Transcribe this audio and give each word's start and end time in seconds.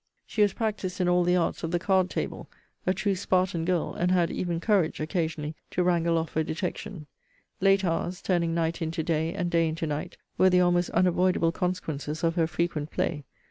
She 0.25 0.41
was 0.41 0.53
practised 0.53 0.99
in 0.99 1.07
all 1.07 1.23
the 1.23 1.35
arts 1.35 1.61
of 1.63 1.69
the 1.69 1.77
card 1.77 2.09
table: 2.09 2.49
a 2.87 2.93
true 2.95 3.13
Spartan 3.13 3.65
girl; 3.65 3.93
and 3.93 4.09
had 4.09 4.31
even 4.31 4.59
courage, 4.59 4.99
occasionally, 4.99 5.53
to 5.69 5.83
wrangle 5.83 6.17
off 6.17 6.35
a 6.35 6.43
detection. 6.43 7.05
Late 7.59 7.85
hours 7.85 8.19
(turning 8.19 8.55
night 8.55 8.81
into 8.81 9.03
day, 9.03 9.31
and 9.35 9.51
day 9.51 9.67
into 9.69 9.85
night) 9.85 10.17
were 10.39 10.49
the 10.49 10.59
almost 10.61 10.89
unavoidable 10.89 11.51
consequences 11.51 12.23
of 12.23 12.33
her 12.33 12.47
frequent 12.47 12.89
play. 12.89 13.25